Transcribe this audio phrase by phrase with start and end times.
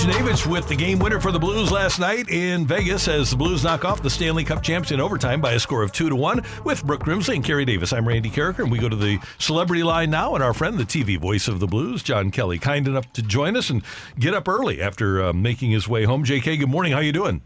[0.00, 3.62] Buchnevich with the game winner for the Blues last night in Vegas as the Blues
[3.62, 6.42] knock off the Stanley Cup champs in overtime by a score of 2 to 1
[6.64, 7.92] with Brooke Grimsley and Kerry Davis.
[7.92, 10.84] I'm Randy Karraker, and we go to the celebrity line now and our friend, the
[10.84, 13.82] TV voice of the Blues, John Kelly, kind enough to join us and
[14.18, 16.24] get up early after uh, making his way home.
[16.24, 16.92] JK, good morning.
[16.92, 17.42] How you doing?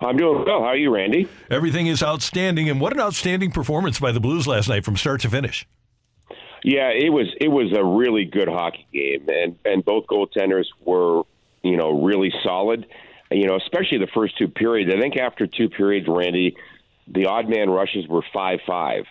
[0.00, 0.60] I'm doing well.
[0.60, 1.28] How are you, Randy?
[1.50, 5.20] Everything is outstanding, and what an outstanding performance by the Blues last night from start
[5.20, 5.66] to finish.
[6.64, 11.24] Yeah, it was it was a really good hockey game, and and both goaltenders were
[11.62, 12.86] you know really solid.
[13.30, 14.92] You know, especially the first two periods.
[14.94, 16.56] I think after two periods, Randy,
[17.08, 19.04] the odd man rushes were five five.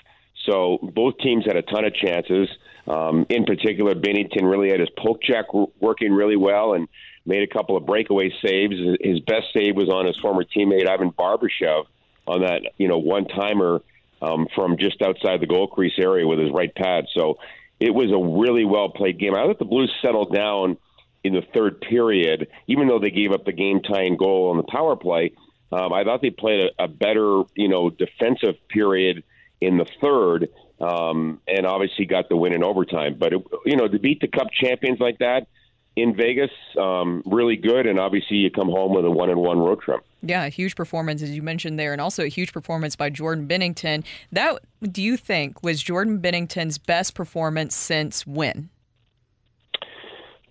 [0.45, 2.49] So both teams had a ton of chances.
[2.88, 5.45] Um, in particular, Binnington really had his poke check
[5.79, 6.88] working really well and
[7.25, 8.75] made a couple of breakaway saves.
[9.02, 11.85] His best save was on his former teammate Ivan Barbashev
[12.27, 13.81] on that you know one timer
[14.22, 17.05] um, from just outside the goal crease area with his right pad.
[17.16, 17.38] So
[17.79, 19.35] it was a really well played game.
[19.35, 20.77] I thought the Blues settled down
[21.23, 24.63] in the third period, even though they gave up the game tying goal on the
[24.63, 25.34] power play.
[25.72, 29.23] Um, I thought they played a, a better, you know, defensive period
[29.62, 30.50] in the third,
[30.81, 33.16] um, and obviously got the win in overtime.
[33.18, 35.47] But it, you know, to beat the Cup champions like that
[35.96, 37.85] in Vegas, um, really good.
[37.85, 40.01] And obviously, you come home with a one and one road trip.
[40.22, 44.03] Yeah, huge performance as you mentioned there, and also a huge performance by Jordan Binnington.
[44.31, 48.69] That do you think was Jordan Binnington's best performance since when?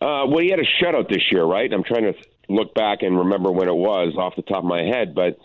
[0.01, 1.71] Uh, well, he had a shutout this year, right?
[1.73, 2.15] I'm trying to
[2.49, 5.39] look back and remember when it was off the top of my head, but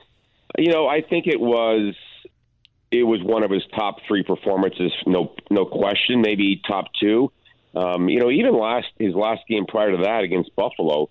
[0.57, 1.93] you know, I think it was
[2.91, 7.31] it was one of his top three performances, no no question, maybe top two.
[7.75, 11.09] Um, you know, even last his last game prior to that against Buffalo,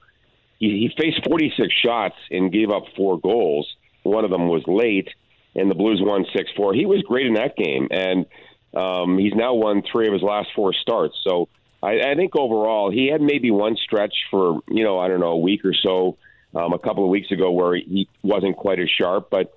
[0.59, 3.69] he, he faced 46 shots and gave up four goals.
[4.03, 5.09] One of them was late,
[5.54, 6.75] and the Blues won 6 4.
[6.75, 8.27] He was great in that game, and
[8.75, 11.16] um, he's now won three of his last four starts.
[11.22, 11.49] So
[11.84, 15.33] I, I think overall, he had maybe one stretch for, you know, I don't know,
[15.33, 16.17] a week or so
[16.55, 19.28] um, a couple of weeks ago where he wasn't quite as sharp.
[19.31, 19.55] But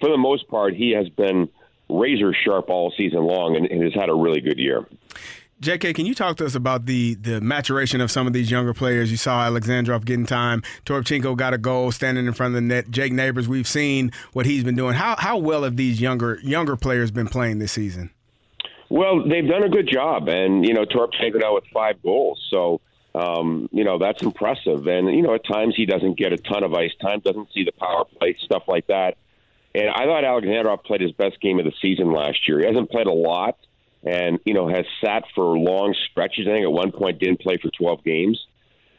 [0.00, 1.48] for the most part, he has been
[1.88, 4.84] razor sharp all season long and, and has had a really good year.
[5.60, 8.72] JK, can you talk to us about the the maturation of some of these younger
[8.72, 9.10] players?
[9.10, 10.62] You saw Alexandrov getting time.
[10.86, 12.90] Toropchenko got a goal standing in front of the net.
[12.90, 14.94] Jake Neighbors, we've seen what he's been doing.
[14.94, 18.10] How how well have these younger younger players been playing this season?
[18.90, 22.80] Well, they've done a good job, and you know Toropchenko out with five goals, so
[23.14, 24.86] um, you know that's impressive.
[24.86, 27.64] And you know at times he doesn't get a ton of ice time, doesn't see
[27.64, 29.16] the power play stuff like that.
[29.74, 32.58] And I thought Alexandrov played his best game of the season last year.
[32.58, 33.56] He hasn't played a lot
[34.02, 36.46] and you know has sat for long stretches.
[36.48, 38.44] I think at one point didn't play for 12 games.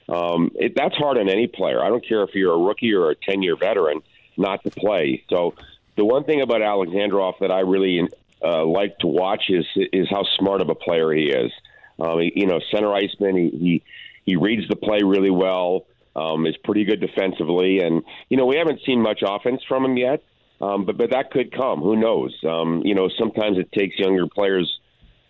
[0.08, 1.84] Um, it, that's hard on any player.
[1.84, 4.02] I don't care if you're a rookie or a 10 year veteran
[4.38, 5.24] not to play.
[5.30, 5.56] So
[5.96, 8.08] the one thing about Alexandrov that I really
[8.44, 11.52] uh, like to watch is is how smart of a player he is.
[12.00, 13.36] Um, he, you know, center iceman.
[13.36, 13.84] He, he
[14.26, 15.86] he reads the play really well.
[16.14, 19.98] Um, is pretty good defensively, and you know we haven't seen much offense from him
[19.98, 20.24] yet.
[20.60, 21.80] Um, but but that could come.
[21.80, 22.38] Who knows?
[22.48, 24.80] Um, you know, sometimes it takes younger players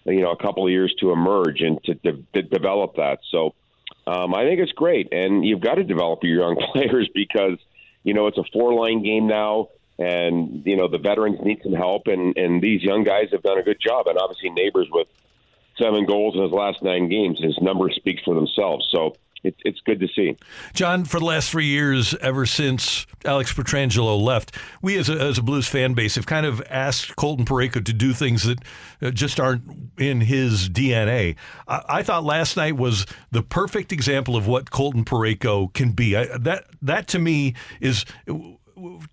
[0.05, 3.19] you know a couple of years to emerge and to, de- to develop that.
[3.29, 3.53] So
[4.07, 7.57] um, I think it's great, and you've got to develop your young players because
[8.03, 9.69] you know it's a four line game now,
[10.01, 13.57] and you know the veterans need some help, and and these young guys have done
[13.57, 15.07] a good job, and obviously Neighbors with
[15.77, 18.87] seven goals in his last nine games, his numbers speak for themselves.
[18.91, 20.37] So it, it's good to see.
[20.73, 25.37] John, for the last three years, ever since Alex Pietrangelo left, we as a, as
[25.37, 28.59] a Blues fan base have kind of asked Colton Parayko to do things that
[29.01, 29.63] uh, just aren't
[29.97, 31.35] in his DNA.
[31.67, 36.15] I, I, thought last night was the perfect example of what Colton Parayko can be.
[36.15, 38.05] I, that that to me is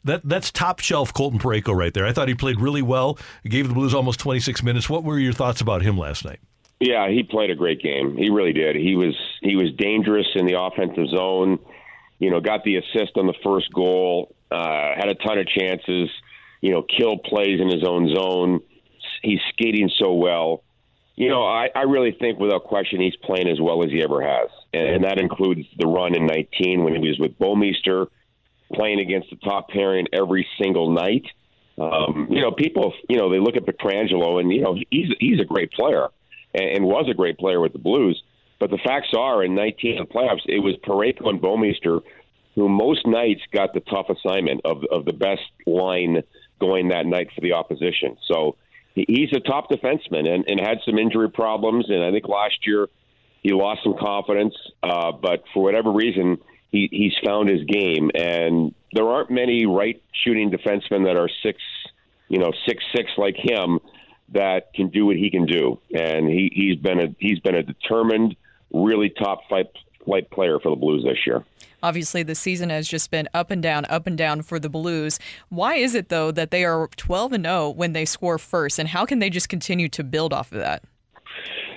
[0.04, 2.06] that that's top shelf Colton Parayko right there.
[2.06, 3.18] I thought he played really well.
[3.42, 4.88] He gave the Blues almost 26 minutes.
[4.88, 6.40] What were your thoughts about him last night?
[6.80, 8.16] Yeah, he played a great game.
[8.16, 8.76] He really did.
[8.76, 11.58] He was he was dangerous in the offensive zone.
[12.18, 14.34] You know, got the assist on the first goal.
[14.50, 16.08] Uh, had a ton of chances.
[16.60, 18.60] You know, kill plays in his own zone.
[19.22, 20.62] He's skating so well.
[21.16, 24.22] You know, I, I really think without question he's playing as well as he ever
[24.22, 28.06] has, and, and that includes the run in 19 when he was with Bouwmeester,
[28.78, 31.24] playing against the top pairing every single night.
[31.78, 35.40] Um, you know, people, you know, they look at Pietrangelo and you know he's he's
[35.40, 36.08] a great player
[36.54, 38.22] and, and was a great player with the Blues.
[38.60, 42.00] But the facts are, in 19 playoffs, it was Parayko and Bouwmeester
[42.56, 46.22] who most nights got the tough assignment of of the best line
[46.58, 48.16] going that night for the opposition.
[48.26, 48.56] So
[48.94, 51.86] he's a top defenseman and, and had some injury problems.
[51.88, 52.88] And I think last year
[53.42, 54.54] he lost some confidence.
[54.82, 56.38] Uh, but for whatever reason,
[56.70, 58.10] he, he's found his game.
[58.14, 61.60] And there aren't many right shooting defensemen that are six,
[62.28, 63.80] you know, six six like him
[64.30, 65.78] that can do what he can do.
[65.94, 68.36] And he, he's been a he's been a determined,
[68.72, 69.66] really top flight
[70.04, 71.44] flight player for the Blues this year.
[71.80, 75.20] Obviously, the season has just been up and down, up and down for the Blues.
[75.48, 78.88] Why is it though that they are 12 and 0 when they score first, and
[78.88, 80.82] how can they just continue to build off of that?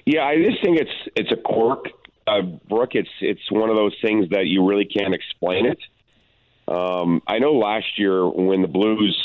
[0.05, 1.85] Yeah, I just think it's it's a quirk,
[2.27, 2.95] uh, Brooke.
[2.95, 5.79] It's it's one of those things that you really can't explain it.
[6.67, 9.17] Um, I know last year when the Blues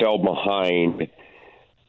[0.00, 1.08] fell behind,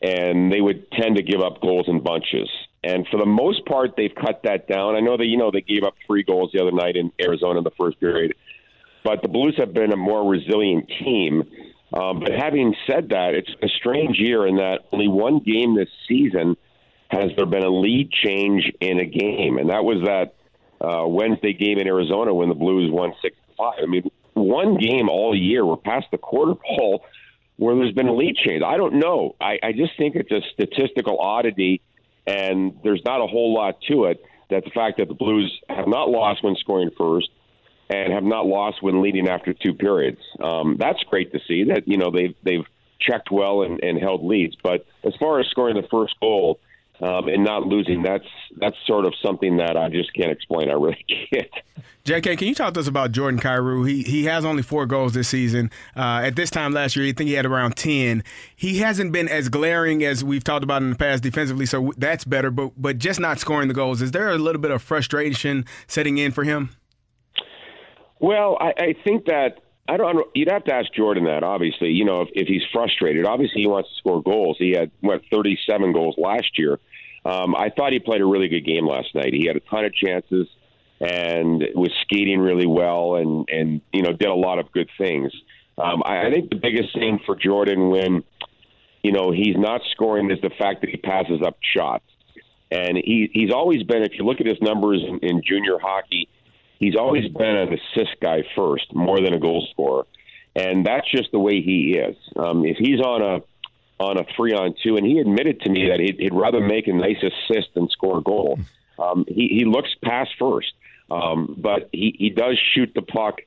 [0.01, 2.49] and they would tend to give up goals in bunches.
[2.83, 4.95] And for the most part, they've cut that down.
[4.95, 7.59] I know that you know they gave up three goals the other night in Arizona
[7.59, 8.33] in the first period,
[9.03, 11.43] but the Blues have been a more resilient team.
[11.93, 15.89] Um, but having said that, it's a strange year in that only one game this
[16.07, 16.57] season
[17.09, 20.35] has there been a lead change in a game, and that was that
[20.81, 23.79] uh, Wednesday game in Arizona when the Blues won six five.
[23.81, 25.65] I mean, one game all year.
[25.65, 27.03] We're past the quarter pole
[27.57, 28.61] where there's been a lead change.
[28.63, 29.35] I don't know.
[29.41, 31.81] I, I just think it's a statistical oddity
[32.27, 34.23] and there's not a whole lot to it.
[34.49, 37.29] That the fact that the Blues have not lost when scoring first
[37.89, 40.19] and have not lost when leading after two periods.
[40.41, 42.65] Um, that's great to see that you know they've they've
[42.99, 44.55] checked well and, and held leads.
[44.61, 46.59] But as far as scoring the first goal,
[47.01, 48.01] um, and not losing.
[48.01, 48.25] That's
[48.57, 50.69] that's sort of something that I just can't explain.
[50.69, 51.49] I really can't.
[52.05, 53.87] JK, can you talk to us about Jordan Kyrou?
[53.87, 55.69] He he has only four goals this season.
[55.95, 58.23] Uh, at this time last year, I think he had around ten.
[58.55, 62.23] He hasn't been as glaring as we've talked about in the past defensively, so that's
[62.23, 62.49] better.
[62.49, 64.01] But but just not scoring the goals.
[64.01, 66.69] Is there a little bit of frustration setting in for him?
[68.19, 70.27] Well, I, I think that I don't.
[70.35, 71.43] You'd have to ask Jordan that.
[71.43, 74.57] Obviously, you know, if, if he's frustrated, obviously he wants to score goals.
[74.59, 76.79] He had what 37 goals last year.
[77.25, 79.33] Um, I thought he played a really good game last night.
[79.33, 80.47] He had a ton of chances
[80.99, 85.31] and was skating really well, and and you know did a lot of good things.
[85.77, 88.23] Um, I, I think the biggest thing for Jordan when
[89.03, 92.05] you know he's not scoring is the fact that he passes up shots,
[92.71, 94.03] and he he's always been.
[94.03, 96.26] If you look at his numbers in, in junior hockey
[96.79, 100.05] he's always been an assist guy first more than a goal scorer,
[100.55, 102.15] and that's just the way he is.
[102.35, 103.41] Um, if he's on a
[103.99, 106.87] on a three on two, and he admitted to me that he'd, he'd rather make
[106.87, 108.59] a nice assist than score a goal.
[108.99, 110.73] Um, he, he looks pass first,
[111.09, 113.41] um, but he, he does shoot the puck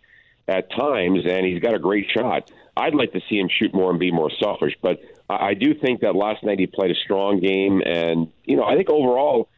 [0.48, 2.50] at times, and he's got a great shot.
[2.76, 5.74] I'd like to see him shoot more and be more selfish, but I, I do
[5.74, 9.48] think that last night he played a strong game, and you know I think overall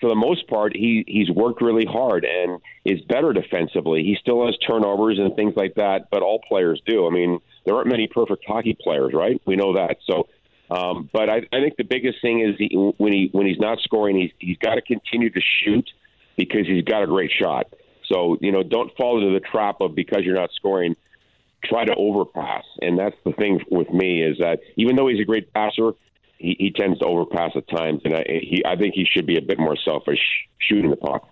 [0.00, 4.02] for the most part, he he's worked really hard and is better defensively.
[4.02, 7.06] He still has turnovers and things like that, but all players do.
[7.06, 9.40] I mean, there aren't many perfect hockey players, right?
[9.46, 9.98] We know that.
[10.06, 10.28] So,
[10.70, 13.78] um, but I, I think the biggest thing is he, when he when he's not
[13.80, 15.88] scoring, he's he's got to continue to shoot
[16.36, 17.66] because he's got a great shot.
[18.10, 20.96] So you know, don't fall into the trap of because you're not scoring,
[21.64, 22.64] try to overpass.
[22.80, 25.92] And that's the thing with me is that even though he's a great passer,
[26.40, 29.36] he, he tends to overpass at times, and I, he, I think he should be
[29.36, 30.18] a bit more selfish
[30.58, 31.28] shooting the puck.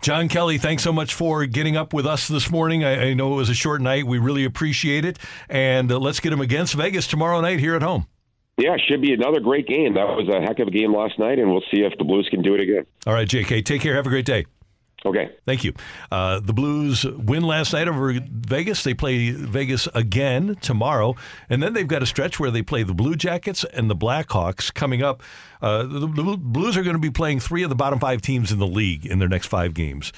[0.00, 2.84] John Kelly, thanks so much for getting up with us this morning.
[2.84, 4.06] I, I know it was a short night.
[4.06, 5.18] We really appreciate it.
[5.48, 8.06] And uh, let's get him against Vegas tomorrow night here at home.
[8.58, 9.94] Yeah, should be another great game.
[9.94, 12.28] That was a heck of a game last night, and we'll see if the Blues
[12.28, 12.86] can do it again.
[13.06, 13.94] All right, JK, take care.
[13.94, 14.46] Have a great day.
[15.04, 15.30] Okay.
[15.46, 15.74] Thank you.
[16.10, 18.82] Uh, the Blues win last night over Vegas.
[18.82, 21.14] They play Vegas again tomorrow.
[21.48, 24.74] And then they've got a stretch where they play the Blue Jackets and the Blackhawks
[24.74, 25.22] coming up.
[25.62, 28.50] Uh, the, the Blues are going to be playing three of the bottom five teams
[28.50, 30.12] in the league in their next five games.